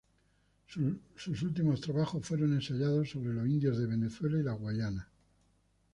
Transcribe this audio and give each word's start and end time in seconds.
Sus 1.15 1.43
últimos 1.43 1.79
trabajos 1.79 2.25
fueron 2.25 2.53
ensayos 2.55 3.11
sobre 3.11 3.35
los 3.35 3.45
indios 3.47 3.77
de 3.77 3.85
Venezuela 3.85 4.39
y 4.39 4.41
la 4.43 4.53
Guayana. 4.53 5.07